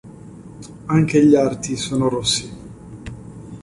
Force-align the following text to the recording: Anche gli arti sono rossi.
Anche 0.87 1.23
gli 1.23 1.35
arti 1.35 1.75
sono 1.77 2.09
rossi. 2.09 2.51